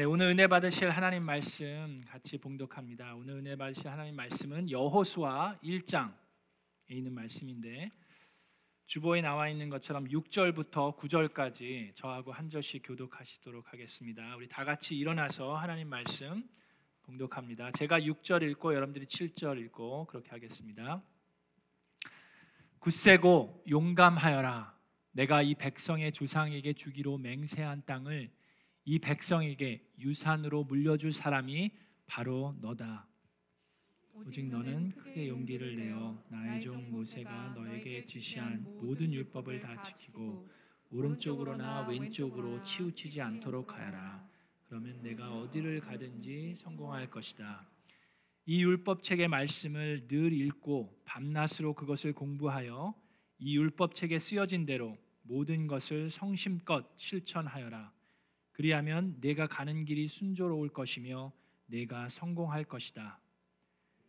[0.00, 3.16] 네, 오늘 은혜 받으실 하나님 말씀 같이 봉독합니다.
[3.16, 6.10] 오늘 은혜 받으실 하나님 말씀은 여호수아 1장에
[6.88, 7.90] 있는 말씀인데
[8.86, 14.36] 주보에 나와 있는 것처럼 6절부터 9절까지 저하고 한 절씩 교독하시도록 하겠습니다.
[14.36, 16.48] 우리 다 같이 일어나서 하나님 말씀
[17.02, 17.72] 봉독합니다.
[17.72, 21.02] 제가 6절 읽고 여러분들이 7절 읽고 그렇게 하겠습니다.
[22.78, 24.74] 굳세고 용감하여라.
[25.12, 28.39] 내가 이 백성의 조상에게 주기로 맹세한 땅을
[28.84, 31.72] 이 백성에게 유산으로 물려줄 사람이
[32.06, 33.06] 바로 너다.
[34.12, 40.48] 오직 너는 크게 용기를 내어 나의 종 모세가 너에게 지시한 모든 율법을 다 지키고
[40.90, 44.28] 오른쪽으로나 왼쪽으로 치우치지 않도록 하여라.
[44.66, 47.66] 그러면 내가 어디를 가든지 성공할 것이다.
[48.46, 52.94] 이 율법책의 말씀을 늘 읽고 밤낮으로 그것을 공부하여
[53.38, 57.99] 이 율법책에 쓰여진 대로 모든 것을 성심껏 실천하여라.
[58.60, 61.32] 그리하면 내가 가는 길이 순조로울 것이며
[61.64, 63.18] 내가 성공할 것이다.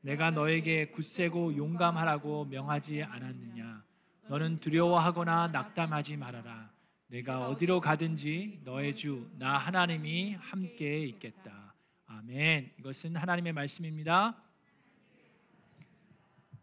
[0.01, 3.81] 내가 너에게 굳세고 용감하라고 명하지 않았느냐?
[4.27, 6.69] 너는 두려워하거나 낙담하지 말아라.
[7.07, 11.73] 내가 어디로 가든지 너의 주 나 하나님이 함께 있겠다.
[12.07, 12.73] 아멘.
[12.77, 14.35] 이것은 하나님의 말씀입니다.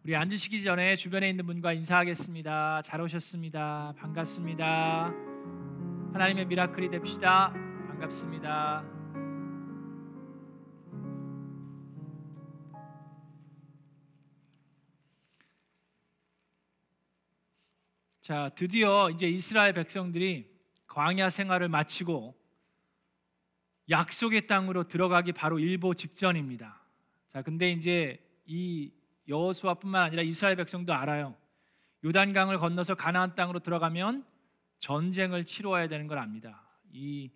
[0.05, 2.83] 우리 앉으시기 전에 주변에 있는 분과 인사하겠습니다.
[2.83, 3.95] 잘 오셨습니다.
[3.97, 5.11] 반갑습니다.
[6.13, 7.68] 하나님의 미라클이 됩시다.
[7.99, 8.85] 반갑습니다.
[18.21, 20.49] 자, 드디어 이제 이스라엘 백성들이
[20.87, 22.37] 광야 생활을 마치고
[23.91, 26.81] 약속의 땅으로 들어가기 바로 일보 직전입니다.
[27.27, 28.93] 자, 근데 이제 이
[29.29, 31.35] 여호수아뿐만 아니라 이스라엘 백성도 알아요.
[32.05, 34.25] 요단강을 건너서 가나안 땅으로 들어가면
[34.79, 36.63] 전쟁을 치러야 되는 걸 압니다.
[36.93, 37.31] 이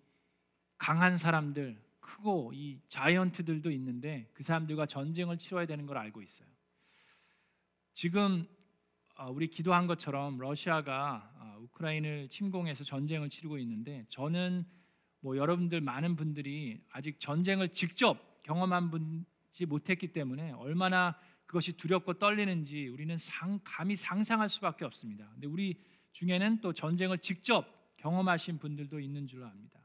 [0.83, 6.45] 강한 사람들, 크고 이 자이언트들도 있는데 그 사람들과 전쟁을 치러야 되는 걸 알고 있어요.
[7.93, 8.45] 지금
[9.15, 14.65] 어, 우리 기도한 것처럼 러시아가 어, 우크라이나를 침공해서 전쟁을 치르고 있는데 저는
[15.21, 22.89] 뭐 여러분들 많은 분들이 아직 전쟁을 직접 경험한 분지 못했기 때문에 얼마나 그것이 두렵고 떨리는지
[22.89, 25.29] 우리는 상, 감히 상상할 수밖에 없습니다.
[25.31, 29.82] 근데 우리 중에는 또 전쟁을 직접 경험하신 분들도 있는 줄 압니다.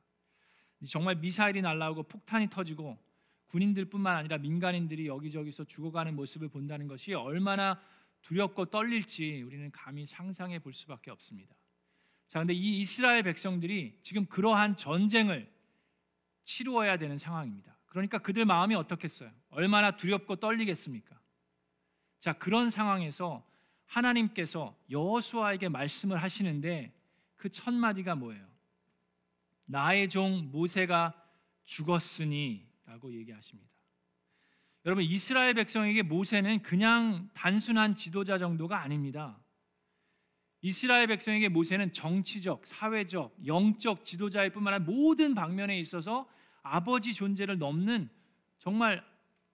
[0.87, 2.99] 정말 미사일이 날라오고 폭탄이 터지고
[3.47, 7.81] 군인들뿐만 아니라 민간인들이 여기저기서 죽어가는 모습을 본다는 것이 얼마나
[8.23, 11.55] 두렵고 떨릴지 우리는 감히 상상해 볼 수밖에 없습니다.
[12.29, 15.51] 자, 근데 이 이스라엘 백성들이 지금 그러한 전쟁을
[16.45, 17.77] 치루어야 되는 상황입니다.
[17.87, 19.31] 그러니까 그들 마음이 어떻겠어요?
[19.51, 21.19] 얼마나 두렵고 떨리겠습니까?
[22.21, 23.47] 자, 그런 상황에서
[23.87, 26.93] 하나님께서 여호수아에게 말씀을 하시는데
[27.37, 28.45] 그 첫 마디가 뭐예요?
[29.69, 31.15] 나의 종 모세가
[31.65, 33.71] 죽었으니라고 얘기하십니다.
[34.87, 39.39] 여러분 이스라엘 백성에게 모세는 그냥 단순한 지도자 정도가 아닙니다.
[40.63, 46.29] 이스라엘 백성에게 모세는 정치적, 사회적, 영적 지도자일 뿐만 아니라 모든 방면에 있어서
[46.63, 48.09] 아버지 존재를 넘는
[48.59, 49.05] 정말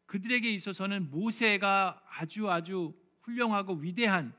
[0.06, 4.32] 그들에게 있어서는 모세가 아주 아주 훌륭하고 위대한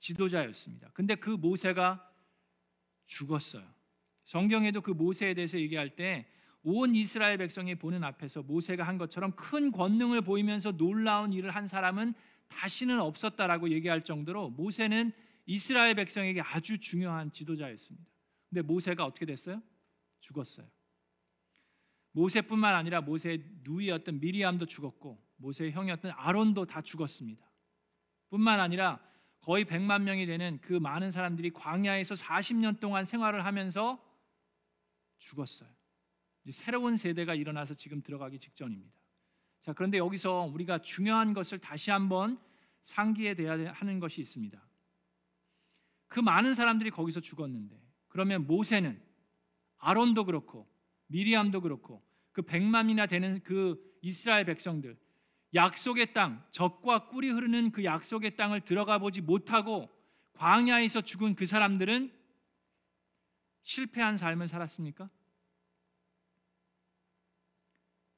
[0.00, 0.90] 지도자였습니다.
[0.94, 2.10] 근데 그 모세가
[3.06, 3.81] 죽었어요.
[4.32, 6.26] 성경에도 그 모세에 대해서 얘기할 때
[6.64, 12.14] 온 이스라엘 백성이 보는 앞에서 모세가 한 것처럼 큰 권능을 보이면서 놀라운 일을 한 사람은
[12.48, 15.12] 다시는 없었다라고 얘기할 정도로 모세는
[15.46, 18.08] 이스라엘 백성에게 아주 중요한 지도자였습니다.
[18.48, 19.60] 근데 모세가 어떻게 됐어요?
[20.20, 20.68] 죽었어요.
[22.12, 27.44] 모세뿐만 아니라 모세의 누이였던 미리암도 죽었고 모세의 형이었던 아론도 다 죽었습니다.
[28.30, 29.00] 뿐만 아니라
[29.40, 34.11] 거의 100만 명이 되는 그 많은 사람들이 광야에서 40년 동안 생활을 하면서
[35.22, 35.68] 죽었어요.
[36.50, 38.92] 새로운 세대가 일어나서 지금 들어가기 직전입니다.
[39.62, 42.40] 자, 그런데 여기서 우리가 중요한 것을 다시 한번
[42.82, 44.60] 상기해 돼야 하는 것이 있습니다.
[46.08, 49.00] 그 많은 사람들이 거기서 죽었는데 그러면 모세는
[49.78, 50.68] 아론도 그렇고
[51.06, 52.02] 미리암도 그렇고
[52.32, 54.98] 그 백만이나 되는 그 이스라엘 백성들
[55.54, 59.88] 약속의 땅 적과 꿀이 흐르는 그 약속의 땅을 들어가 보지 못하고
[60.34, 62.12] 광야에서 죽은 그 사람들은
[63.62, 65.08] 실패한 삶을 살았습니까?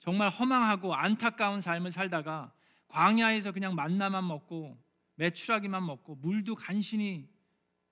[0.00, 2.52] 정말 허망하고 안타까운 삶을 살다가
[2.88, 4.78] 광야에서 그냥 만나만 먹고
[5.16, 7.28] 매출하기만 먹고 물도 간신히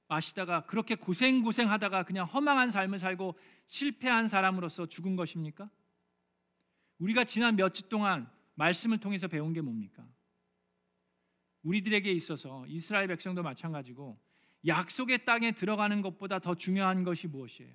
[0.08, 5.70] 마시다가 그렇게 고생고생 하다가 그냥 허망한 삶을 살고 실패한 사람으로서 죽은 것입니까?
[6.98, 10.06] 우리가 지난 몇 주 동안 말씀을 통해서 배운 게 뭡니까?
[11.62, 14.20] 우리들에게 있어서 이스라엘 백성도 마찬가지고
[14.66, 17.72] 약속의 땅에 들어가는 것보다 더 중요한 것이 무엇이에요?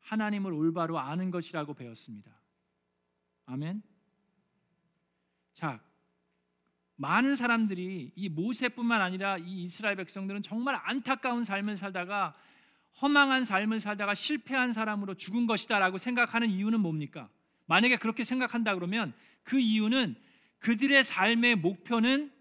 [0.00, 2.30] 하나님을 올바로 아는 것이라고 배웠습니다.
[3.46, 3.82] 아멘.
[5.54, 5.80] 자,
[6.96, 12.36] 많은 사람들이 이 모세뿐만 아니라 이 이스라엘 백성들은 정말 안타까운 삶을 살다가
[13.00, 17.28] 허망한 삶을 살다가 실패한 사람으로 죽은 것이다라고 생각하는 이유는 뭡니까?
[17.66, 20.16] 만약에 그렇게 생각한다 그러면 그 이유는
[20.58, 22.32] 그들의 삶의 목표는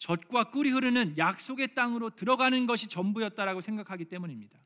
[0.00, 4.58] 젖과 꿀이 흐르는 약속의 땅으로 들어가는 것이 전부였다라고 생각하기 때문입니다.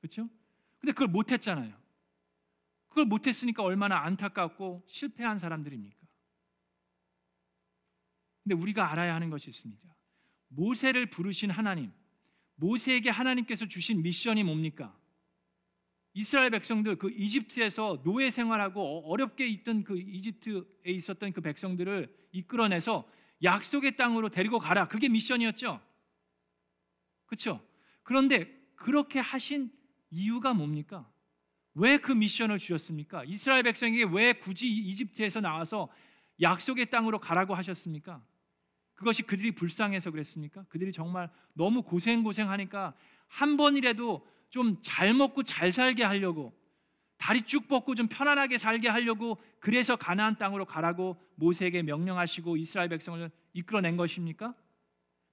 [0.00, 0.28] 그렇죠?
[0.78, 1.74] 근데 그걸 못 했잖아요.
[2.88, 5.96] 그걸 못 했으니까 얼마나 안타깝고 실패한 사람들입니까?
[8.44, 9.82] 근데 우리가 알아야 하는 것이 있습니다.
[10.48, 11.90] 모세를 부르신 하나님,
[12.56, 14.94] 모세에게 하나님께서 주신 미션이 뭡니까?
[16.12, 23.10] 이스라엘 백성들 그 이집트에서 노예 생활하고 어렵게 있던 그 이집트에 있었던 그 백성들을 이끌어내서
[23.42, 24.88] 약속의 땅으로 데리고 가라.
[24.88, 25.80] 그게 미션이었죠.
[27.26, 27.60] 그렇죠?
[28.02, 29.70] 그런데 그렇게 하신
[30.10, 31.10] 이유가 뭡니까?
[31.74, 33.24] 왜 그 미션을 주셨습니까?
[33.24, 35.90] 이스라엘 백성에게 왜 굳이 이집트에서 나와서
[36.40, 38.22] 약속의 땅으로 가라고 하셨습니까?
[38.94, 40.64] 그것이 그들이 불쌍해서 그랬습니까?
[40.68, 42.94] 그들이 정말 너무 고생 고생하니까
[43.28, 46.56] 한 번이라도 좀 잘 먹고 잘 살게 하려고
[47.18, 53.30] 다리 쭉 뻗고 좀 편안하게 살게 하려고 그래서 가나안 땅으로 가라고 모세에게 명령하시고 이스라엘 백성을
[53.52, 54.54] 이끌어낸 것입니까?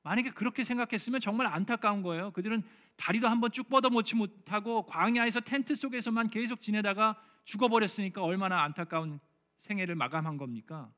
[0.04, 2.32] 만약에 그렇게 생각했으면 정말 안타까운 거예요.
[2.32, 2.64] 그들은
[2.98, 9.20] 다리도 한번 쭉 뻗어 놓지 못하고 광야에서 텐트 속에서만 계속 지내다가 죽어버렸으니까 얼마나 안타까운
[9.58, 10.92] 생애를 마감한 겁니까?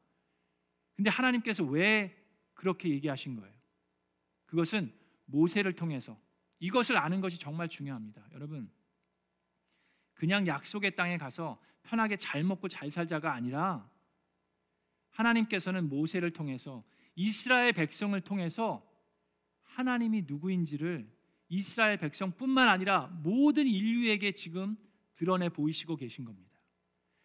[0.95, 2.15] 근데 하나님께서 왜
[2.53, 3.53] 그렇게 얘기하신 거예요.
[4.45, 4.93] 그것은
[5.25, 6.17] 모세를 통해서
[6.59, 8.23] 이것을 아는 것이 정말 중요합니다.
[8.33, 8.71] 여러분,
[10.15, 13.89] 그냥 약속의 땅에 가서 편하게 잘 먹고 잘 살자가 아니라
[15.11, 16.83] 하나님께서는 모세를 통해서
[17.15, 18.85] 이스라엘 백성을 통해서
[19.63, 21.09] 하나님이 누구인지를
[21.47, 24.75] 이스라엘 백성뿐만 아니라 모든 인류에게 지금
[25.13, 26.59] 드러내 보이시고 계신 겁니다.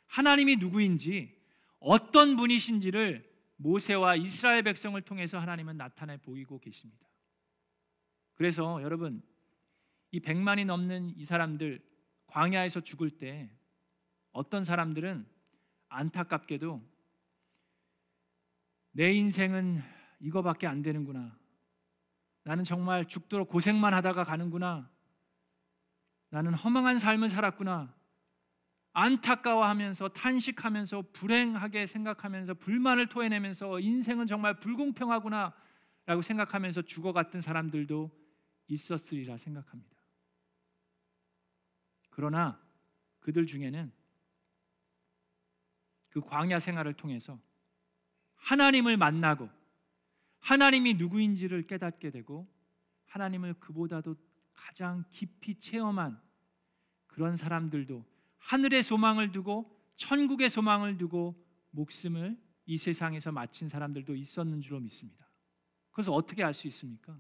[0.07, 1.37] 하나님이 누구인지
[1.79, 7.09] 어떤 분이신지를 모세와 이스라엘 백성을 통해서 하나님은 나타내 보이고 계십니다.
[8.35, 9.23] 그래서 여러분
[10.11, 11.90] 이 백만이 넘는 이 사람들
[12.31, 13.51] 광야에서 죽을 때
[14.33, 15.27] 어떤 사람들은
[15.89, 16.81] 안타깝게도
[18.93, 19.83] 내 인생은
[20.21, 21.37] 이거밖에 안 되는구나.
[22.45, 24.91] 나는 정말 죽도록 고생만 하다가 가는구나.
[26.31, 27.95] 나는 허망한 삶을 살았구나.
[28.93, 35.53] 안타까워하면서 탄식하면서 불행하게 생각하면서 불만을 토해내면서 인생은 정말 불공평하구나
[36.07, 38.11] 라고 생각하면서 죽어갔던 사람들도
[38.67, 40.00] 있었으리라 생각합니다.
[42.21, 42.63] 그러나
[43.21, 43.91] 그들 중에는
[46.11, 47.41] 그 광야 생활을 통해서
[48.35, 49.49] 하나님을 만나고
[50.41, 52.47] 하나님이 누구인지를 깨닫게 되고
[53.07, 54.17] 하나님을 그보다도
[54.53, 56.21] 가장 깊이 체험한
[57.07, 58.05] 그런 사람들도
[58.37, 65.27] 하늘의 소망을 두고 천국의 소망을 두고 목숨을 이 세상에서 마친 사람들도 있었는 줄로 믿습니다.
[65.91, 67.19] 그래서 어떻게 알 수 있습니까?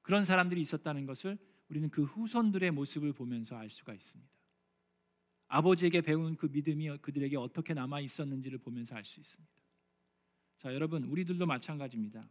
[0.00, 1.36] 그런 사람들이 있었다는 것을
[1.72, 4.30] 우리는 그 후손들의 모습을 보면서 알 수가 있습니다.
[5.48, 9.50] 아버지에게 배운 그 믿음이 그들에게 어떻게 남아 있었는지를 보면서 알 수 있습니다.
[10.58, 12.28] 자, 여러분, 우리들도 마찬가지입니다.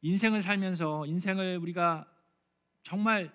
[0.00, 2.10] 인생을 살면서 인생을 우리가
[2.82, 3.30] 정말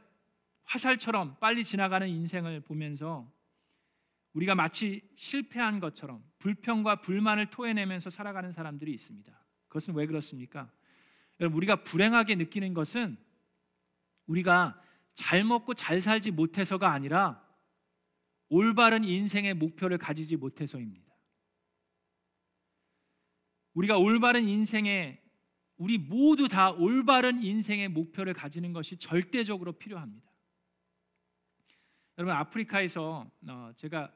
[0.64, 3.32] 화살처럼 빨리 지나가는 인생을 보면서
[4.34, 9.32] 우리가 마치 실패한 것처럼 불평과 불만을 토해내면서 살아가는 사람들이 있습니다.
[9.68, 10.72] 그것은 왜 그렇습니까?
[11.40, 13.24] 여러분 우리가 불행하게 느끼는 것은
[14.28, 14.82] 우리가
[15.14, 17.44] 잘 먹고 잘 살지 못해서가 아니라
[18.50, 21.14] 올바른 인생의 목표를 가지지 못해서입니다.
[23.74, 25.22] 우리가 올바른 인생의
[25.78, 30.32] 우리 모두 다 올바른 인생의 목표를 가지는 것이 절대적으로 필요합니다.
[32.18, 34.14] 여러분 아프리카에서 어, 제가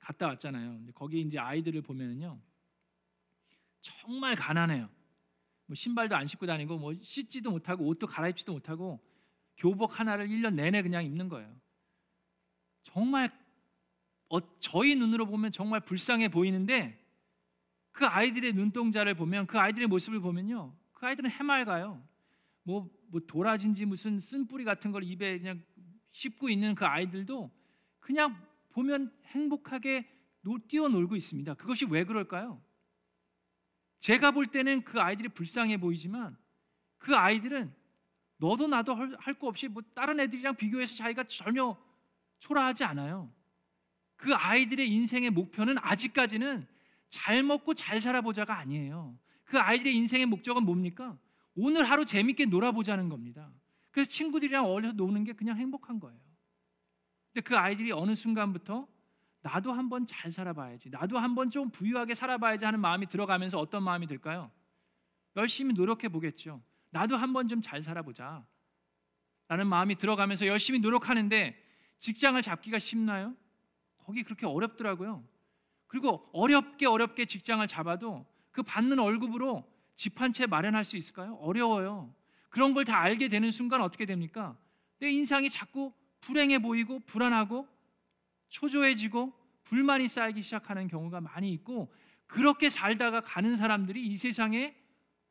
[0.00, 0.86] 갔다 왔잖아요.
[0.94, 2.40] 거기 이제 아이들을 보면은요
[3.80, 4.88] 정말 가난해요.
[5.66, 9.00] 뭐 신발도 안 신고 다니고 뭐 씻지도 못하고 옷도 갈아입지도 못하고
[9.58, 11.54] 교복 하나를 1년 내내 그냥 입는 거예요.
[12.84, 13.30] 정말
[14.30, 16.98] 어, 저희 눈으로 보면 정말 불쌍해 보이는데
[17.92, 22.02] 그 아이들의 눈동자를 보면 그 아이들의 모습을 보면요 그 아이들은 해맑아요.
[22.62, 25.62] 뭐, 뭐 도라진지 무슨 쓴뿌리 같은 걸 입에 그냥
[26.12, 27.50] 씹고 있는 그 아이들도
[28.00, 30.08] 그냥 보면 행복하게
[30.68, 31.54] 뛰어놀고 있습니다.
[31.54, 32.62] 그것이 왜 그럴까요?
[34.00, 36.36] 제가 볼 때는 그 아이들이 불쌍해 보이지만
[36.98, 37.72] 그 아이들은
[38.38, 41.76] 너도 나도 할 거 없이 뭐 다른 애들이랑 비교해서 자기가 전혀
[42.38, 43.30] 초라하지 않아요.
[44.16, 46.66] 그 아이들의 인생의 목표는 아직까지는
[47.08, 49.18] 잘 먹고 잘 살아보자가 아니에요.
[49.44, 51.18] 그 아이들의 인생의 목적은 뭡니까?
[51.56, 53.50] 오늘 하루 재밌게 놀아보자는 겁니다.
[53.90, 56.20] 그래서 친구들이랑 어울려서 노는 게 그냥 행복한 거예요.
[57.32, 58.86] 근데 그 아이들이 어느 순간부터
[59.40, 60.90] 나도 한번 잘 살아봐야지.
[60.90, 64.50] 나도 한번 좀 부유하게 살아봐야지 하는 마음이 들어가면서 어떤 마음이 들까요?
[65.36, 66.62] 열심히 노력해 보겠죠.
[66.90, 68.46] 나도 한번 좀 잘 살아보자.
[69.48, 71.56] 라는 마음이 들어가면서 열심히 노력하는데
[71.98, 73.34] 직장을 잡기가 쉽나요?
[73.98, 75.24] 거기 그렇게 어렵더라고요.
[75.86, 81.34] 그리고 어렵게 어렵게 직장을 잡아도 그 받는 월급으로 집 한 채 마련할 수 있을까요?
[81.36, 82.14] 어려워요.
[82.50, 84.56] 그런 걸 다 알게 되는 순간 어떻게 됩니까?
[85.00, 87.66] 내 인상이 자꾸 불행해 보이고 불안하고
[88.48, 89.32] 초조해지고
[89.64, 91.92] 불만이 쌓이기 시작하는 경우가 많이 있고
[92.26, 94.74] 그렇게 살다가 가는 사람들이 이 세상에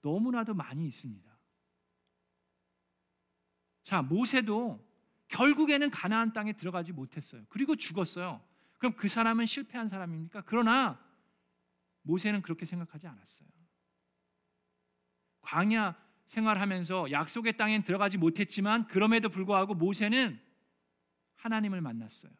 [0.01, 1.26] 너무나도 많이 있습니다.
[3.87, 4.85] 자, 모세도
[5.29, 7.45] 결국에는 가나안 땅에 들어가지 못했어요.
[7.47, 8.43] 그리고 죽었어요.
[8.79, 10.41] 그럼 그 사람은 실패한 사람입니까?
[10.45, 11.01] 그러나
[12.01, 13.47] 모세는 그렇게 생각하지 않았어요.
[15.39, 20.37] 광야 생활하면서 약속의 땅엔 들어가지 못했지만 그럼에도 불구하고 모세는
[21.37, 22.33] 하나님을 만났어요.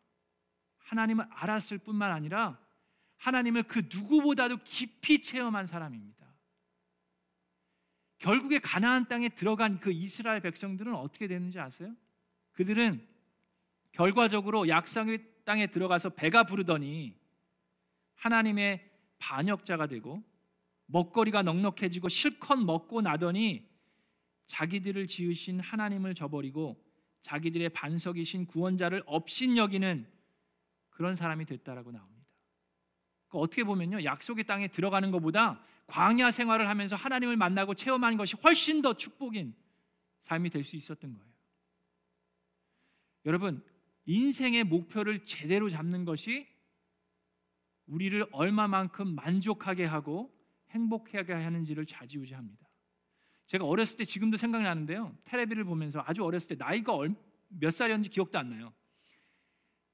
[0.80, 2.60] 하나님을 알았을 뿐만 아니라
[3.16, 6.27] 하나님을 그 누구보다도 깊이 체험한 사람입니다.
[8.18, 11.96] 결국에 가나안 땅에 들어간 그 이스라엘 백성들은 어떻게 되는지 아세요?
[12.54, 13.06] 그들은
[13.92, 17.16] 결과적으로 약상의 땅에 들어가서 배가 부르더니
[18.16, 20.24] 하나님의 반역자가 되고
[20.88, 23.68] 먹거리가 넉넉해지고 실컷 먹고 나더니
[24.48, 26.84] 자기들을 지으신 하나님을 저버리고
[27.22, 30.08] 자기들의 반석이신 구원자를 업신여기는
[30.90, 32.26] 그런 사람이 됐다라고 나옵니다.
[33.30, 38.94] 어떻게 보면요, 약속의 땅에 들어가는 것보다 광야 생활을 하면서 하나님을 만나고 체험하는 것이 훨씬 더
[38.96, 39.56] 축복인
[40.22, 41.28] 삶이 될 수 있었던 거예요.
[43.26, 43.64] 여러분,
[44.06, 46.48] 인생의 목표를 제대로 잡는 것이
[47.88, 50.34] 우리를 얼마만큼 만족하게 하고
[50.70, 52.68] 행복하게 하는지를 좌지우지합니다.
[53.46, 55.18] 제가 어렸을 때 지금도 생각나는데요.
[55.24, 56.94] 테레비를 보면서 아주 어렸을 때 나이가
[57.48, 58.74] 몇 살이었는지 기억도 안 나요.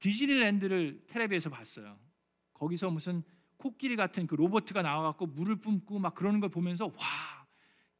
[0.00, 1.98] 디즈니랜드를 텔레비에서 봤어요.
[2.52, 3.22] 거기서 무슨
[3.56, 7.46] 코끼리 같은 그 로버트가 나와갖고 물을 뿜고 막 그러는 걸 보면서 와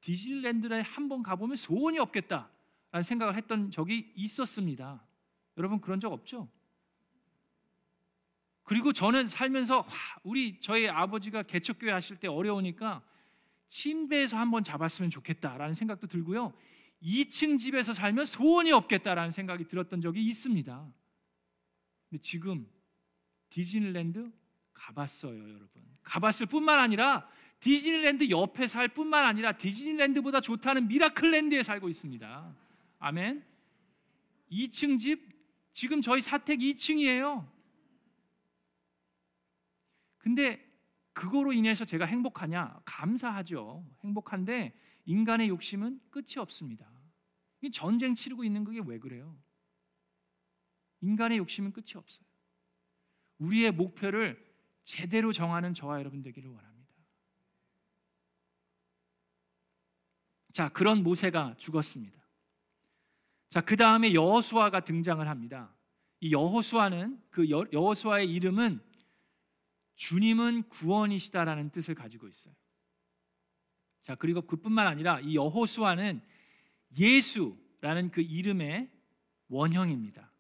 [0.00, 5.02] 디즈니랜드에 한 번 가보면 소원이 없겠다라는 생각을 했던 적이 있었습니다.
[5.56, 6.49] 여러분 그런 적 없죠?
[8.64, 9.87] 그리고 저는 살면서 와,
[10.23, 13.02] 우리 저희 아버지가 개척교회 하실 때 어려우니까
[13.68, 16.52] 침대에서 한번 자 봤으면 좋겠다라는 생각도 들고요.
[17.02, 20.92] 2층 집에서 살면 소원이 없겠다라는 생각이 들었던 적이 있습니다.
[22.08, 22.66] 근데 지금
[23.50, 24.32] 디즈니랜드
[24.75, 25.83] 가봤어요, 여러분.
[26.02, 27.28] 가봤을 뿐만 아니라
[27.61, 32.54] 디즈니랜드 옆에 살 뿐만 아니라 디즈니랜드보다 좋다는 미라클랜드에 살고 있습니다.
[32.99, 33.45] 아멘.
[34.50, 35.33] 2층 집
[35.73, 37.49] 지금 저희 사택 2층이에요.
[40.19, 40.62] 근데
[41.14, 42.81] 그거로 인해서 제가 행복하냐?
[42.85, 43.87] 감사하죠.
[44.02, 46.90] 행복한데 인간의 욕심은 끝이 없습니다.
[47.73, 49.35] 전쟁 치르고 있는 그게 왜 그래요?
[51.00, 52.26] 인간의 욕심은 끝이 없어요.
[53.38, 54.44] 우리의 목표를
[54.85, 56.75] 제대로 정하는 저와 여러분 되기를 원합니다.
[60.53, 62.23] 자, 그런 모세가 죽었습니다.
[63.49, 65.75] 자, 그 다음에 여호수아가 등장을 합니다.
[66.21, 68.81] 이 여호수아는 그 여호수아의 이름은
[69.97, 72.55] 주님은 구원이시다라는 뜻을 가지고 있어요.
[74.05, 76.23] 자, 그리고 그뿐만 아니라 이 여호수아는
[76.99, 78.91] 예수라는 그 이름의
[79.49, 80.31] 원형입니다.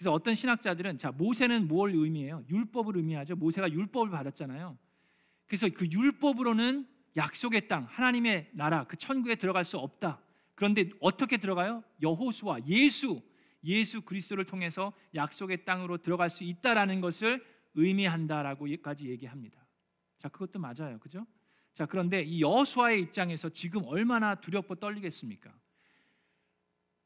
[0.00, 2.42] 그래서 어떤 신학자들은 자 모세는 뭘 의미해요?
[2.48, 3.36] 율법을 의미하죠.
[3.36, 4.78] 모세가 율법을 받았잖아요.
[5.46, 10.22] 그래서 그 율법으로는 약속의 땅, 하나님의 나라, 그 천국에 들어갈 수 없다.
[10.54, 11.84] 그런데 어떻게 들어가요?
[12.00, 13.20] 여호수아, 예수,
[13.62, 19.66] 예수 그리스도를 통해서 약속의 땅으로 들어갈 수 있다라는 것을 의미한다라고까지 얘기합니다.
[20.16, 20.98] 자, 그것도 맞아요.
[20.98, 21.26] 그죠?
[21.74, 25.52] 자, 그런데 이 여호수아의 입장에서 지금 얼마나 두렵고 떨리겠습니까?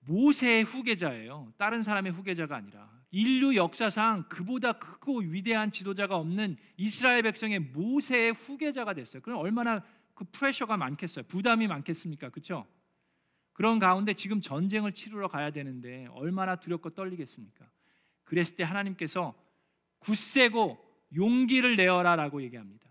[0.06, 1.52] 모세의 후계자예요.
[1.56, 8.94] 다른 사람의 후계자가 아니라 인류 역사상 그보다 크고 위대한 지도자가 없는 이스라엘 백성의 모세의 후계자가
[8.94, 9.22] 됐어요.
[9.22, 9.84] 그럼 얼마나
[10.14, 11.24] 그 프레셔가 많겠어요.
[11.26, 12.30] 부담이 많겠습니까?
[12.30, 12.66] 그렇죠?
[13.52, 17.70] 그런 가운데 지금 전쟁을 치르러 가야 되는데 얼마나 두렵고 떨리겠습니까?
[18.24, 19.34] 그랬을 때 하나님께서
[20.00, 20.78] 굳세고
[21.14, 22.84] 용기를 내어라라고 얘기합니다.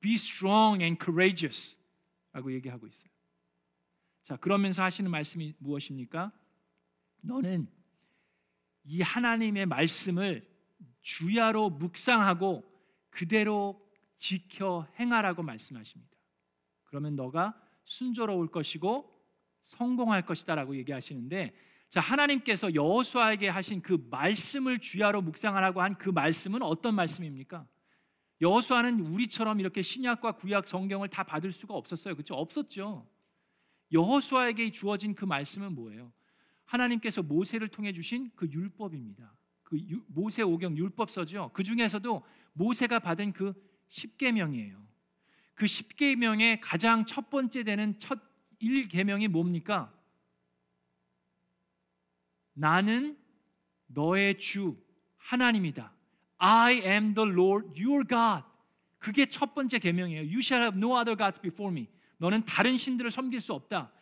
[0.00, 3.13] Be strong and courageous라고 얘기하고 있어요.
[4.24, 6.32] 자, 그러면서 하시는 말씀이 무엇입니까?
[7.20, 7.68] 너는
[8.84, 10.48] 이 하나님의 말씀을
[11.02, 12.64] 주야로 묵상하고
[13.10, 13.80] 그대로
[14.16, 16.16] 지켜 행하라고 말씀하십니다.
[16.84, 17.54] 그러면 너가
[17.84, 19.10] 순조로울 것이고
[19.62, 21.54] 성공할 것이다라고 얘기하시는데
[21.90, 27.66] 자 하나님께서 여호수아에게 하신 그 말씀을 주야로 묵상하라고 한 그 말씀은 어떤 말씀입니까?
[28.40, 32.14] 여호수아는 우리처럼 이렇게 신약과 구약 성경을 다 받을 수가 없었어요.
[32.14, 32.34] 그렇죠?
[32.34, 33.06] 없었죠.
[33.94, 36.12] 여호수아에게 주어진 그 말씀은 뭐예요?
[36.66, 39.32] 하나님께서 모세를 통해 주신 그 율법입니다.
[39.62, 41.52] 그그 모세 오경 율법서죠.
[41.54, 42.22] 그 중에서도
[42.52, 43.54] 모세가 받은 그
[43.88, 44.84] 10계명이에요.
[45.54, 48.20] 그 10계명의 가장 첫 번째 되는 첫
[48.60, 49.92] 1계명이 뭡니까?
[52.54, 53.16] 나는
[53.86, 54.76] 너의 주
[55.16, 55.92] 하나님이다.
[56.38, 58.44] I am the Lord your God.
[58.98, 60.22] 그게 첫 번째 계명이에요.
[60.22, 61.88] You shall have no other gods before me.
[62.24, 63.92] 너는 다른 신들을 섬길 수 없다.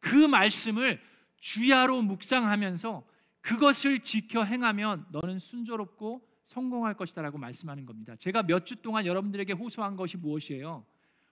[0.00, 1.00] 그 말씀을
[1.38, 3.06] 주야로 묵상하면서
[3.40, 8.14] 그것을 지켜 행하면 너는 순조롭고 성공할 것이다라고 말씀하는 겁니다.
[8.16, 10.84] 제가 몇 주 동안 여러분들에게 호소한 것이 무엇이에요?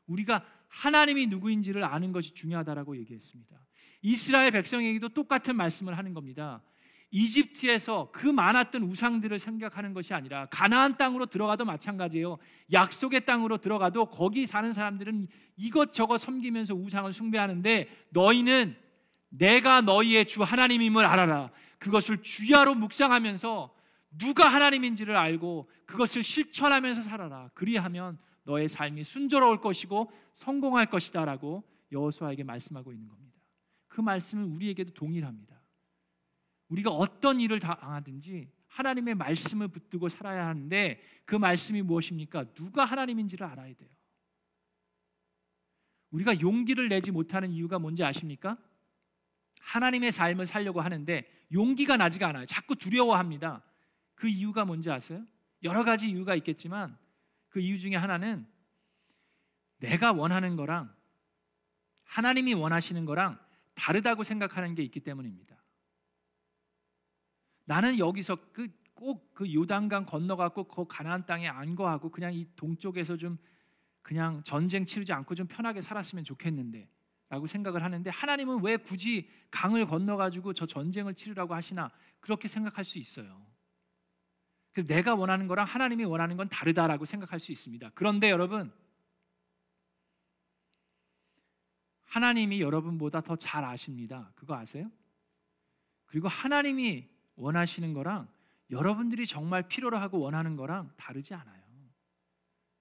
[0.07, 3.55] 우리가 하나님이 누구인지를 아는 것이 중요하다라고 얘기했습니다.
[4.01, 6.63] 이스라엘 백성에게도 똑같은 말씀을 하는 겁니다.
[7.11, 12.39] 이집트에서 그 많았던 우상들을 생각하는 것이 아니라 가나안 땅으로 들어가도 마찬가지예요.
[12.73, 18.77] 약속의 땅으로 들어가도 거기 사는 사람들은 이것저것 섬기면서 우상을 숭배하는데 너희는
[19.31, 21.51] 내가 너희의 주 하나님임을 알아라.
[21.79, 23.75] 그것을 주야로 묵상하면서
[24.19, 27.51] 누가 하나님인지를 알고 그것을 실천하면서 살아라.
[27.55, 33.37] 그리하면 너의 삶이 순조로울 것이고 성공할 것이다라고 여호수아에게 말씀하고 있는 겁니다.
[33.87, 35.58] 그 말씀은 우리에게도 동일합니다.
[36.69, 42.53] 우리가 어떤 일을 당하든지 하나님의 말씀을 붙들고 살아야 하는데 그 말씀이 무엇입니까?
[42.55, 43.89] 누가 하나님인지를 알아야 돼요.
[46.11, 48.57] 우리가 용기를 내지 못하는 이유가 뭔지 아십니까?
[49.61, 52.47] 하나님의 삶을 살려고 하는데 용기가 나지가 않아요.
[52.47, 53.63] 자꾸 두려워합니다.
[54.15, 55.25] 그 이유가 뭔지 아세요?
[55.63, 56.97] 여러 가지 이유가 있겠지만
[57.49, 58.47] 그 이유 중에 하나는
[59.79, 60.95] 내가 원하는 거랑
[62.05, 63.39] 하나님이 원하시는 거랑
[63.75, 65.58] 다르다고 생각하는 게 있기 때문입니다.
[67.69, 73.39] 나는 여기서 그 꼭 그 요단강 건너갖고 그 가나안 땅에 안거하고 그냥 이 동쪽에서 좀
[74.03, 76.91] 그냥 전쟁 치르지 않고 좀 편하게 살았으면 좋겠는데
[77.29, 82.99] 라고 생각을 하는데 하나님은 왜 굳이 강을 건너가지고 저 전쟁을 치르라고 하시나 그렇게 생각할 수
[82.99, 83.47] 있어요.
[84.73, 87.93] 그래서 내가 원하는 거랑 하나님이 원하는 건 다르다라고 생각할 수 있습니다.
[87.95, 88.73] 그런데 여러분
[92.07, 94.33] 하나님이 여러분보다 더 잘 아십니다.
[94.35, 94.91] 그거 아세요?
[96.07, 98.29] 그리고 하나님이 원하시는 거랑
[98.71, 101.63] 여러분들이 정말 필요로 하고 원하는 거랑 다르지 않아요.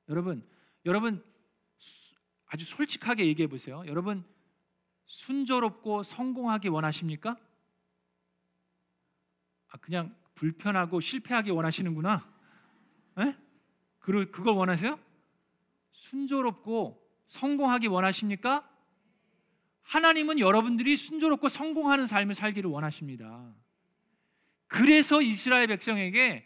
[0.10, 0.48] 여러분,
[0.86, 1.24] 여러분
[2.46, 3.84] 아주 솔직하게 얘기해 보세요.
[3.88, 4.26] 여러분
[5.06, 7.38] 순조롭고 성공하기 원하십니까?
[9.70, 12.34] 아, 그냥 불편하고 실패하기 원하시는구나.
[13.20, 13.36] 에?
[14.00, 15.00] 그걸 그걸 원하세요?
[15.91, 18.70] 순조롭고 성공하기 원하십니까?
[19.82, 23.54] 하나님은 여러분들이 순조롭고 성공하는 삶을 살기를 원하십니다.
[24.67, 26.45] 그래서 이스라엘 백성에게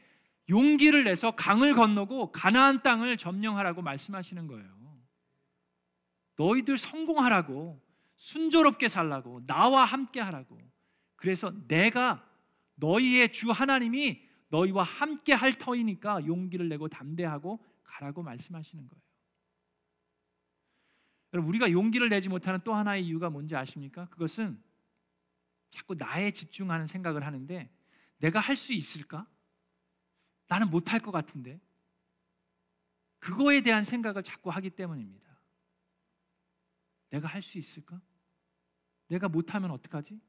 [0.49, 4.81] 용기를 내서 강을 건너고 가나안 땅을 점령하라고 말씀하시는 거예요.
[6.36, 7.81] 너희들 성공하라고
[8.15, 10.60] 순조롭게 살라고 나와 함께 하라고.
[11.15, 12.27] 그래서 내가
[12.75, 19.01] 너희의 주 하나님이 너희와 함께 할 터이니까 용기를 내고 담대하고 가라고 말씀하시는 거예요.
[21.34, 24.07] 여러분 우리가 용기를 내지 못하는 또 하나의 이유가 뭔지 아십니까?
[24.10, 24.62] 그것은
[25.69, 27.69] 자꾸 나에 집중하는 생각을 하는데
[28.21, 29.27] 내가 할 수 있을까?
[30.47, 31.60] 나는 못할 것 같은데.
[33.19, 35.29] 그거에 대한 생각을 자꾸 하기 때문입니다.
[37.10, 37.99] 내가 할 수 있을까?
[39.07, 40.19] 내가 못하면 어떡하지?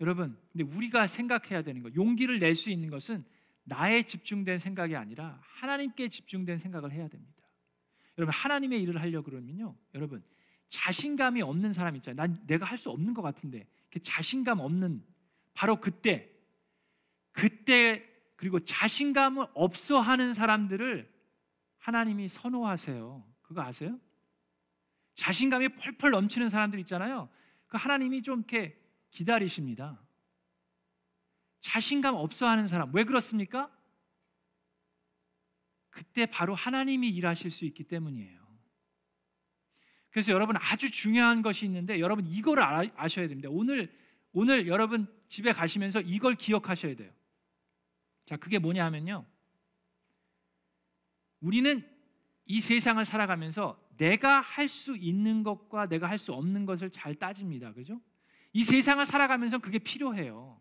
[0.00, 3.24] 여러분, 근데 우리가 생각해야 되는 거, 용기를 낼 수 있는 것은
[3.64, 7.44] 나에 집중된 생각이 아니라 하나님께 집중된 생각을 해야 됩니다.
[8.16, 10.24] 여러분, 하나님의 일을 하려 그러면요, 여러분
[10.68, 12.16] 자신감이 없는 사람 있잖아요.
[12.16, 15.04] 난 내가 할 수 없는 것 같은데, 그 자신감 없는
[15.60, 16.26] 바로 그때
[17.32, 18.02] 그때
[18.36, 21.12] 그리고 자신감을 없어 하는 사람들을
[21.76, 23.30] 하나님이 선호하세요.
[23.42, 24.00] 그거 아세요?
[25.16, 27.28] 자신감이 펄펄 넘치는 사람들 있잖아요.
[27.66, 30.02] 그 하나님이 좀 이렇게 기다리십니다.
[31.58, 33.70] 자신감 없어 하는 사람 왜 그렇습니까?
[35.90, 38.40] 그때 바로 하나님이 일하실 수 있기 때문이에요.
[40.08, 42.62] 그래서 여러분 아주 중요한 것이 있는데 여러분 이거를
[42.96, 43.50] 아셔야 됩니다.
[43.52, 43.92] 오늘
[44.32, 47.10] 오늘 여러분 집에 가시면서 이걸 기억하셔야 돼요.
[48.26, 49.24] 자, 그게 뭐냐 하면요.
[51.40, 51.88] 우리는
[52.46, 57.72] 이 세상을 살아가면서 내가 할 수 있는 것과 내가 할 수 없는 것을 잘 따집니다.
[57.72, 58.00] 그죠?
[58.52, 60.60] 이 세상을 살아가면서 그게 필요해요.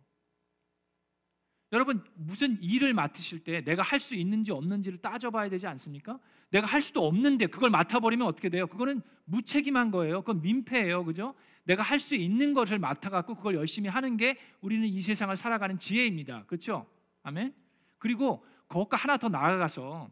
[1.72, 6.20] 여러분 무슨 일을 맡으실 때 내가 할 수 있는지 없는지를 따져봐야 되지 않습니까?
[6.52, 8.68] 내가 할 수도 없는데 그걸 맡아버리면 어떻게 돼요?
[8.68, 10.22] 그거는 무책임한 거예요.
[10.22, 11.34] 그건 민폐예요, 그죠?
[11.70, 16.46] 내가 할 수 있는 것을 맡아갖고 그걸 열심히 하는 게 우리는 이 세상을 살아가는 지혜입니다.
[16.46, 16.88] 그렇죠?
[17.22, 17.54] 아멘.
[18.00, 20.10] 그리고 그것과 하나 더 나아가서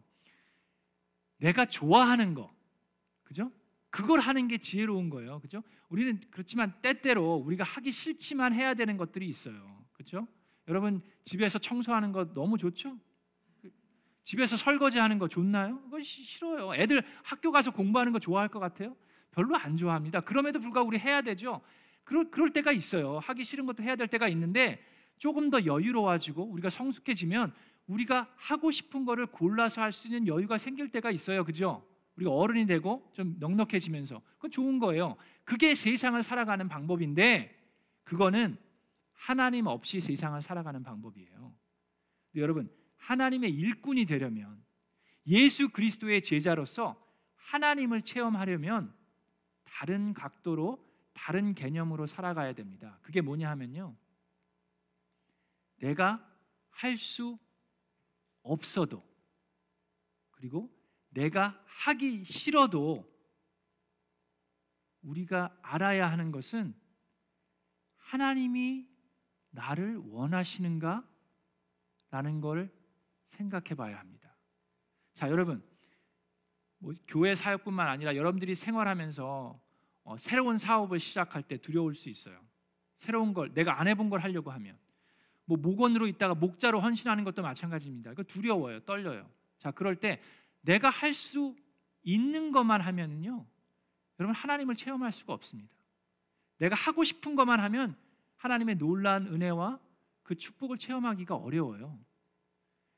[1.38, 2.54] 내가 좋아하는 거,
[3.24, 3.52] 그죠?
[3.90, 5.64] 그걸 하는 게 지혜로운 거예요, 그죠?
[5.90, 10.28] 우리는 그렇지만 때때로 우리가 하기 싫지만 해야 되는 것들이 있어요, 그죠?
[10.68, 13.00] 여러분 집에서 청소하는 거 너무 좋죠?
[14.24, 15.82] 집에서 설거지 하는 거 좋나요?
[15.84, 16.76] 그거 싫어요.
[16.76, 18.96] 애들 학교 가서 공부하는 거 좋아할 것 같아요?
[19.38, 20.22] 별로 안 좋아합니다.
[20.22, 21.62] 그럼에도 불구하고 우리 해야 되죠.
[22.04, 23.20] 그럴, 그럴 때가 있어요.
[23.20, 24.84] 하기 싫은 것도 해야 될 때가 있는데
[25.20, 27.54] 조금 더 여유로워지고 우리가 성숙해지면
[27.86, 31.46] 우리가 하고 싶은 거를 골라서 할 수 있는 여유가 생길 때가 있어요.
[31.46, 31.88] 그죠?
[32.16, 35.16] 우리가 어른이 되고 좀 넉넉해지면서 그건 좋은 거예요.
[35.44, 37.56] 그게 세상을 살아가는 방법인데
[38.06, 38.58] 그거는
[39.14, 41.54] 하나님 없이 세상을 살아가는 방법이에요.
[42.38, 44.64] 여러분 하나님의 일꾼이 되려면
[45.28, 47.00] 예수 그리스도의 제자로서
[47.36, 48.97] 하나님을 체험하려면
[49.68, 53.00] 다른 각도로 다른 개념으로 살아가야 됩니다.
[53.02, 53.96] 그게 뭐냐 하면요.
[55.78, 56.24] 내가
[56.70, 57.38] 할 수
[58.44, 59.04] 없어도
[60.32, 60.72] 그리고
[61.10, 63.06] 내가 하기 싫어도
[65.02, 66.74] 우리가 알아야 하는 것은
[67.98, 68.88] 하나님이
[69.50, 71.08] 나를 원하시는가?
[72.10, 72.72] 라는 걸
[73.26, 74.38] 생각해 봐야 합니다.
[75.14, 75.66] 자, 여러분.
[76.80, 79.60] 뭐 교회 사역뿐만 아니라 여러분들이 생활하면서
[80.04, 82.40] 어, 새로운 사업을 시작할 때 두려울 수 있어요.
[82.96, 84.78] 새로운 걸 내가 안 해본 걸 하려고 하면
[85.46, 88.14] 뭐 목원으로 있다가 목자로 헌신하는 것도 마찬가지입니다.
[88.14, 89.30] 그 두려워요, 떨려요.
[89.60, 90.22] 자, 그럴 때
[90.62, 91.56] 내가 할 수
[92.04, 93.46] 있는 것만 하면은요,
[94.20, 95.70] 여러분 하나님을 체험할 수가 없습니다.
[96.58, 97.96] 내가 하고 싶은 것만 하면
[98.38, 99.80] 하나님의 놀라운 은혜와
[100.24, 102.00] 그 축복을 체험하기가 어려워요.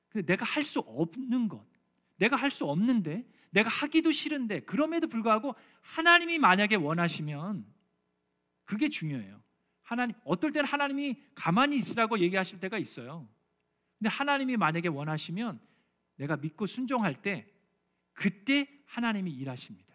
[0.09, 1.65] 근데 내가 할 수 없는 것,
[2.17, 7.65] 내가 할 수 없는데, 내가 하기도 싫은데, 그럼에도 불구하고 하나님이 만약에 원하시면
[8.63, 9.41] 그게 중요해요.
[9.81, 13.27] 하나님 어떨 때는 하나님이 가만히 있으라고 얘기하실 때가 있어요.
[13.97, 15.59] 근데 하나님이 만약에 원하시면
[16.17, 17.51] 내가 믿고 순종할 때
[18.13, 19.89] 그때 하나님이 일하십니다.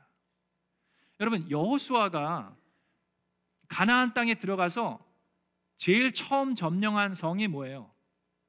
[1.21, 2.57] 여러분 여호수아가
[3.69, 5.05] 가나안 땅에 들어가서
[5.77, 7.93] 제일 처음 점령한 성이 뭐예요?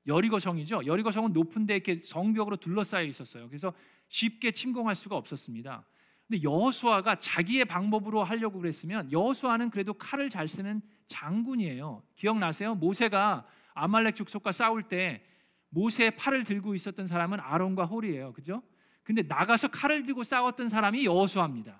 [0.07, 0.85] 여리고 성이죠.
[0.85, 3.47] 여리고 성은 높은데 이렇게 성벽으로 둘러싸여 있었어요.
[3.47, 3.73] 그래서
[4.09, 5.85] 쉽게 침공할 수가 없었습니다.
[6.27, 12.01] 근데 여호수아가 자기의 방법으로 하려고 그랬으면 여호수아는 그래도 칼을 잘 쓰는 장군이에요.
[12.15, 12.75] 기억나세요?
[12.75, 15.23] 모세가 아말렉 족속과 싸울 때
[15.69, 18.33] 모세의 팔을 들고 있었던 사람은 아론과 홀이에요.
[18.33, 18.63] 그죠?
[19.03, 21.79] 근데 나가서 칼을 들고 싸웠던 사람이 여호수아입니다.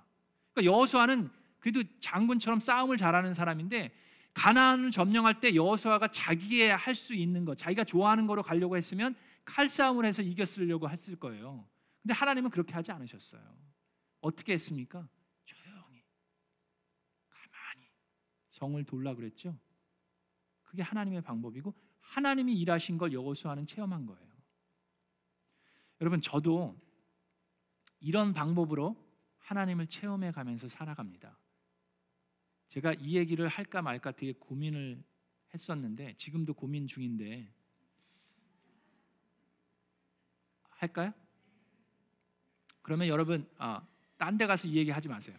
[0.53, 3.91] 그러니까 여호수아는 그래도 장군처럼 싸움을 잘하는 사람인데
[4.35, 10.05] 가나안을 점령할 때 여호수아가 자기의 할 수 있는 것, 자기가 좋아하는 거로 가려고 했으면 칼싸움을
[10.05, 11.65] 해서 이겼으려고 했을 거예요.
[12.05, 13.41] 근데 하나님은 그렇게 하지 않으셨어요.
[14.21, 15.09] 어떻게 했습니까?
[15.43, 16.05] 조용히
[17.27, 17.89] 가만히
[18.51, 19.57] 성을 돌라 그랬죠.
[20.61, 24.31] 그게 하나님의 방법이고 하나님이 일하신 걸 여호수아는 체험한 거예요.
[25.99, 26.79] 여러분 저도
[27.99, 28.95] 이런 방법으로
[29.39, 31.39] 하나님을 체험해 가면서 살아갑니다.
[32.67, 35.03] 제가 이 얘기를 할까 말까 되게 고민을
[35.55, 37.51] 했었는데 지금도 고민 중인데
[40.69, 41.11] 할까요?
[42.86, 43.82] 그러면 여러분 아,
[44.17, 45.36] 딴 데 가서 이 얘기 하지 마세요.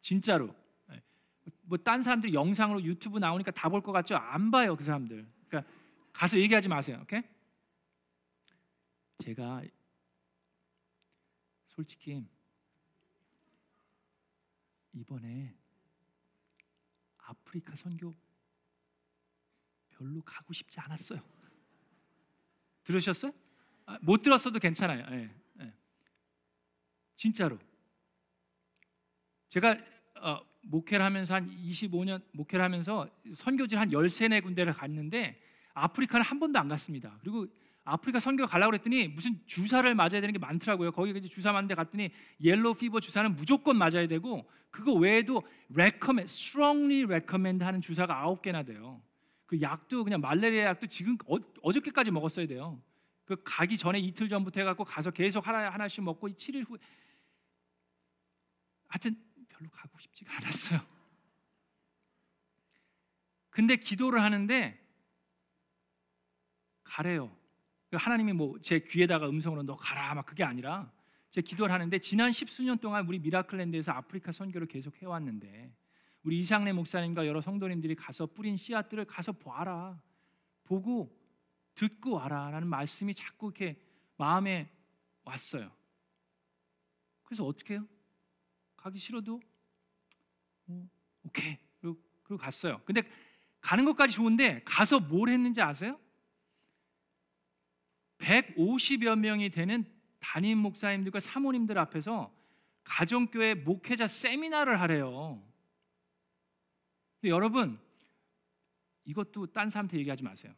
[0.00, 0.54] 진짜로
[0.92, 1.02] 예.
[1.62, 4.14] 뭐딴 사람들이 영상으로 유튜브 나오니까 다 볼 것 같죠?
[4.16, 5.26] 안 봐요 그 사람들.
[5.48, 5.70] 그러니까
[6.12, 7.00] 가서 얘기하지 마세요.
[7.02, 7.22] 오케이?
[9.18, 9.62] 제가
[11.66, 12.24] 솔직히
[14.92, 15.54] 이번에
[17.18, 18.14] 아프리카 선교
[19.90, 21.20] 별로 가고 싶지 않았어요.
[22.84, 23.32] 들으셨어요?
[23.86, 25.04] 아, 못 들었어도 괜찮아요.
[25.10, 25.30] 예, 예.
[27.16, 27.58] 진짜로.
[29.48, 29.76] 제가
[30.20, 35.40] 어, 목회를 하면서 한 25년 목회를 하면서 선교지 한 13네 군데를 갔는데
[35.74, 37.18] 아프리카는 한 번도 안 갔습니다.
[37.20, 37.46] 그리고
[37.84, 40.92] 아프리카 선교 가려고 그랬더니 무슨 주사를 맞아야 되는 게 많더라고요.
[40.92, 42.10] 거기 이제 주사 맞는 데 갔더니
[42.42, 48.64] yellow fever 주사는 무조건 맞아야 되고 그거 외에도 recommend, strongly recommend 하는 주사가 아홉 개나
[48.64, 49.00] 돼요.
[49.46, 52.82] 그 약도 그냥 말레리아 약도 지금 어, 어저께까지 먹었어야 돼요.
[53.24, 56.78] 그 가기 전에 이틀 전부터 해 갖고 가서 계속 하나 하나씩 먹고 7일 후에
[58.88, 59.16] 하여튼
[59.48, 60.80] 별로 가고 싶지가 않았어요.
[63.50, 64.78] 근데 기도를 하는데
[66.84, 67.34] 가래요.
[67.92, 70.92] 하나님이 뭐 제 귀에다가 음성으로 너 가라 막 그게 아니라
[71.30, 75.74] 제 기도를 하는데 지난 십수년 동안 우리 미라클랜드에서 아프리카 선교를 계속 해왔는데
[76.22, 80.00] 우리 이상래 목사님과 여러 성도님들이 가서 뿌린 씨앗들을 가서 봐라
[80.64, 81.16] 보고
[81.74, 83.80] 듣고 와라라는 말씀이 자꾸 이렇게
[84.16, 84.70] 마음에
[85.24, 85.70] 왔어요.
[87.22, 87.86] 그래서 어떻게 해요?
[88.86, 89.40] 가기 싫어도
[90.68, 90.88] 어,
[91.24, 92.80] 오케이 그리고, 그리고 갔어요.
[92.84, 93.02] 근데
[93.60, 95.98] 가는 것까지 좋은데 가서 뭘 했는지 아세요?
[98.18, 99.84] 150여 명이 되는
[100.20, 102.32] 담임 목사님들과 사모님들 앞에서
[102.84, 105.42] 가정교회 목회자 세미나를 하래요.
[107.24, 107.80] 여러분
[109.04, 110.54] 이것도 딴 사람한테 얘기하지 마세요.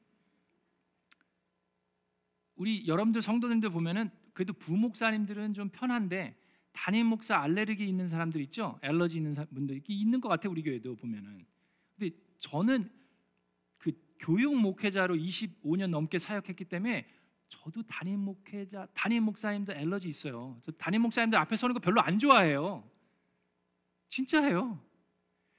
[2.56, 6.36] 우리 여러분들 성도님들 보면은 그래도 부목사님들은 좀 편한데
[6.72, 8.78] 담임 목사 알레르기 있는 사람들 있죠?
[8.82, 11.44] 알러지 있는 분들 있는 것 같아 우리 교회도 보면은.
[11.96, 12.90] 근데 저는
[13.78, 17.06] 그 교육 목회자로 25년 넘게 사역했기 때문에
[17.48, 20.60] 저도 담임 목회자, 담임 목사님들 알러지 있어요.
[20.64, 22.88] 저 담임 목사님들 앞에 서는 거 별로 안 좋아해요.
[24.08, 24.80] 진짜예요.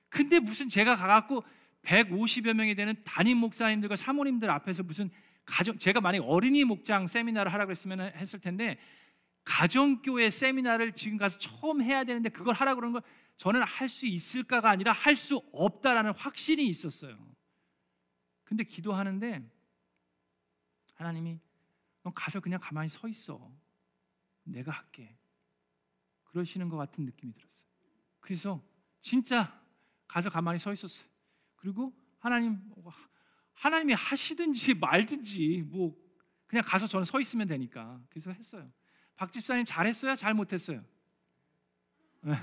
[0.09, 1.43] 근데 무슨 제가 가갖고
[1.83, 5.09] 150여 명이 되는 담임 목사님들과 사모님들 앞에서 무슨
[5.45, 8.77] 가정 제가 만약 어린이 목장 세미나를 하라고 했으면 했을 텐데
[9.49, 13.01] 가정교회 세미나를 지금 가서 처음 해야 되는데 그걸 하라고 그러는 걸
[13.35, 17.17] 저는 할 수 있을까가 아니라 할 수 없다라는 확신이 있었어요.
[18.43, 19.43] 근데 기도하는데
[20.93, 21.39] 하나님이
[22.03, 23.51] 너 가서 그냥 가만히 서 있어.
[24.43, 25.17] 내가 할게.
[26.25, 27.67] 그러시는 것 같은 느낌이 들었어요.
[28.19, 28.63] 그래서
[29.01, 29.59] 진짜
[30.07, 31.09] 가서 가만히 서 있었어요.
[31.55, 32.59] 그리고 하나님
[33.53, 35.97] 하나님이 하시든지 말든지 뭐
[36.45, 38.71] 그냥 가서 저는 서 있으면 되니까 그래서 했어요.
[39.19, 40.15] 박 집사님 잘했어요?
[40.15, 40.81] 잘 못했어요?
[42.21, 42.33] 네.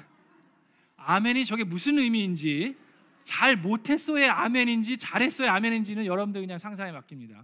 [0.97, 2.77] 아멘이 저게 무슨 의미인지
[3.23, 7.43] 잘 못했어의 아멘인지 잘했어의 아멘인지는 여러분들 그냥 상상에 맡깁니다.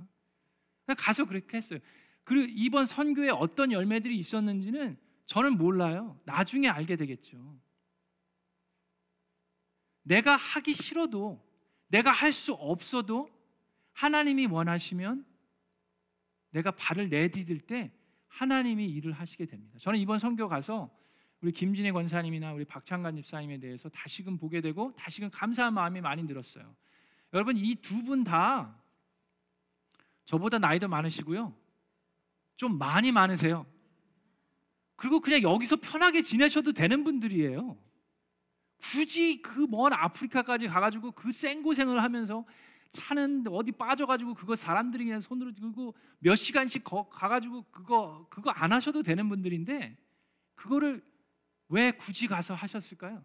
[0.99, 1.79] 가서 그렇게 했어요.
[2.25, 6.21] 그리고 이번 선교에 어떤 열매들이 있었는지는 저는 몰라요.
[6.27, 7.59] 나중에 알게 되겠죠.
[10.03, 11.43] 내가 하기 싫어도
[11.89, 13.31] 내가 할 수 없어도
[13.95, 15.25] 하나님이 원하시면
[16.51, 17.91] 내가 발을 내디딜 때
[18.33, 19.79] 하나님이 일을 하시게 됩니다.
[19.79, 20.91] 저는 이번 선교 가서
[21.43, 26.75] 우리 김진애 권사님이나 우리 박창관 집사님에 대해서 다시금 보게 되고 다시금 감사한 마음이 많이 들었어요.
[27.35, 28.75] 여러분 이 두 분 다
[30.25, 31.55] 저보다 나이도 많으시고요.
[32.57, 33.67] 좀 많이 많으세요.
[34.97, 37.77] 그리고 그냥 여기서 편하게 지내셔도 되는 분들이에요.
[38.81, 42.45] 굳이 그 먼 아프리카까지 가가지고 그 생고생을 하면서
[42.93, 48.73] 차는 어디 빠져가지고 그거 사람들이 그냥 손으로 들고 몇 시간씩 거, 가가지고 그거 그거 안
[48.73, 49.97] 하셔도 되는 분들인데
[50.55, 51.03] 그거를
[51.69, 53.25] 왜 굳이 가서 하셨을까요?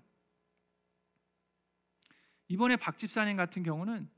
[2.47, 4.09] 이번에 박 집사님 같은 경우는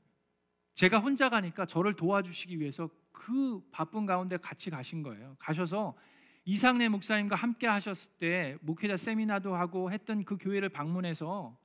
[0.74, 5.34] 제가 혼자 가니까 저를 도와주시기 위해서 그 바쁜 가운데 같이 가신 거예요.
[5.40, 5.96] 가셔서
[6.44, 11.58] 이상래 목사님과 함께 하셨을 때 목회자 세미나도 하고 했던 그 교회를 방문해서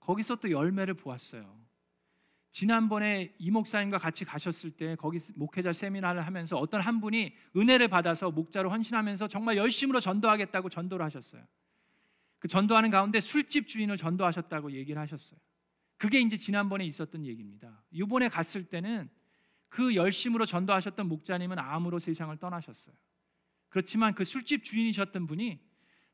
[0.00, 1.66] 거기서 또 열매를 보았어요.
[2.56, 8.30] 지난번에 이 목사님과 같이 가셨을 때 거기 목회자 세미나를 하면서 어떤 한 분이 은혜를 받아서
[8.30, 11.44] 목자로 헌신하면서 정말 열심으로 전도하겠다고 전도를 하셨어요.
[12.38, 15.38] 그 전도하는 가운데 술집 주인을 전도하셨다고 얘기를 하셨어요.
[15.98, 17.84] 그게 이제 지난번에 있었던 얘기입니다.
[17.90, 19.10] 이번에 갔을 때는
[19.68, 22.96] 그 열심으로 전도하셨던 목자님은 암으로 세상을 떠나셨어요.
[23.68, 25.60] 그렇지만 그 술집 주인이셨던 분이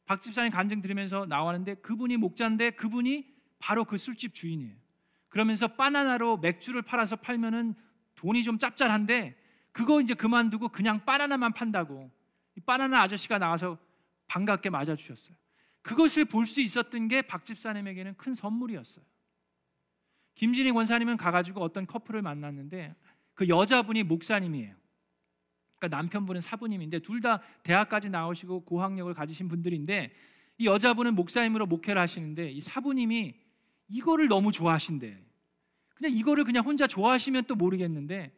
[0.07, 4.81] 박 집사님 간증 들으면서 나왔는데 그분이 목자인데 그분이 바로 그 술집 주인이에요.
[5.32, 7.74] 그러면서 바나나로 맥주를 팔아서 팔면은
[8.16, 9.34] 돈이 좀 짭짤한데
[9.72, 12.10] 그거 이제 그만두고 그냥 바나나만 판다고
[12.66, 13.78] 바나나 아저씨가 나와서
[14.28, 15.34] 반갑게 맞아 주셨어요.
[15.80, 19.02] 그것을 볼 수 있었던 게 박 집사님에게는 큰 선물이었어요.
[20.34, 22.94] 김진희 권사님은 가가지고 어떤 커플을 만났는데
[23.32, 24.74] 그 여자분이 목사님이에요.
[25.78, 30.12] 그러니까 남편분은 사부님인데 둘 다 대학까지 나오시고 고학력을 가지신 분들인데
[30.58, 33.34] 이 여자분은 목사님으로 목회를 하시는데 이 사부님이
[33.92, 35.22] 이거를 너무 좋아하신대.
[35.94, 38.33] 그냥 이거를 그냥 혼자 좋아하시면 또 모르겠는데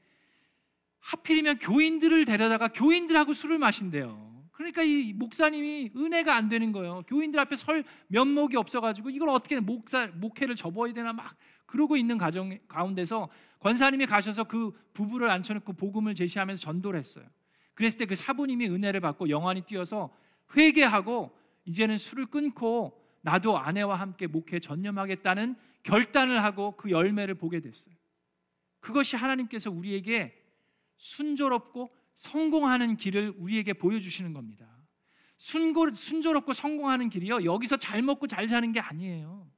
[1.01, 4.35] 하필이면 교인들을 데려다가 교인들하고 술을 마신대요.
[4.53, 7.03] 그러니까 이 목사님이 은혜가 안 되는 거예요.
[7.07, 11.37] 교인들 앞에 설 면목이 없어가지고 이걸 어떻게 목사 목회를 접어야 되나 막
[11.67, 13.29] 그러고 있는 가정 가운데서
[13.61, 17.25] 권사님이 가셔서 그 부부를 앉혀놓고 복음을 제시하면서 전도를 했어요.
[17.75, 20.15] 그랬을 때 그 사부님이 은혜를 받고 영안이 뛰어서
[20.57, 27.95] 회개하고 이제는 술을 끊고 나도 아내와 함께 목회 전념하겠다는 결단을 하고 그 열매를 보게 됐어요.
[28.81, 30.39] 그것이 하나님께서 우리에게
[30.99, 34.69] 순조롭고 성공하는 길을 우리에게 보여주시는 겁니다.
[35.39, 37.45] 순고, 순조롭고 성공하는 길이요.
[37.45, 39.51] 여기서 잘 먹고 잘 사는 게 아니에요.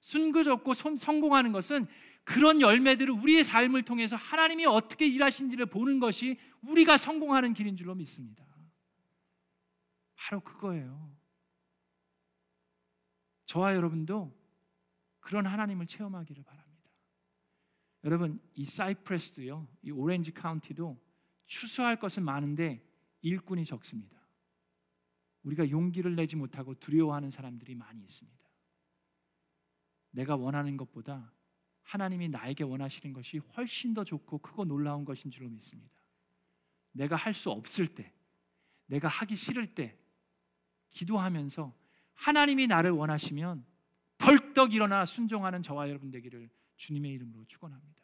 [0.00, 1.88] 순조롭고 성공하는 것은
[2.22, 8.44] 그런 열매들을 우리의 삶을 통해서 하나님이 어떻게 일하신지를 보는 것이 우리가 성공하는 길인 줄로 믿습니다.
[10.14, 11.17] 바로 그거예요.
[13.48, 14.36] 저와 여러분도
[15.20, 16.90] 그런 하나님을 체험하기를 바랍니다.
[18.04, 21.02] 여러분 이 사이프레스도요, 이 오렌지 카운티도
[21.46, 22.86] 추수할 것은 많은데
[23.22, 24.18] 일꾼이 적습니다.
[25.44, 28.38] 우리가 용기를 내지 못하고 두려워하는 사람들이 많이 있습니다.
[30.10, 31.32] 내가 원하는 것보다
[31.84, 35.96] 하나님이 나에게 원하시는 것이 훨씬 더 좋고 크고 놀라운 것인 줄로 믿습니다.
[36.92, 38.12] 내가 할 수 없을 때,
[38.86, 39.98] 내가 하기 싫을 때
[40.90, 41.87] 기도하면서
[42.18, 43.64] 하나님이 나를 원하시면
[44.18, 48.02] 벌떡 일어나 순종하는 저와 여러분 되기를 주님의 이름으로 축원합니다.